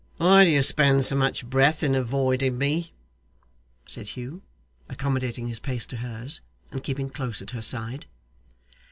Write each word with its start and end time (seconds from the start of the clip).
'Why 0.17 0.45
do 0.45 0.49
you 0.49 0.63
spend 0.63 1.05
so 1.05 1.15
much 1.15 1.45
breath 1.47 1.83
in 1.83 1.93
avoiding 1.93 2.57
me?' 2.57 2.91
said 3.87 4.07
Hugh, 4.07 4.41
accommodating 4.89 5.47
his 5.47 5.59
pace 5.59 5.85
to 5.85 5.97
hers, 5.97 6.41
and 6.71 6.83
keeping 6.83 7.07
close 7.07 7.39
at 7.39 7.51
her 7.51 7.61
side. 7.61 8.07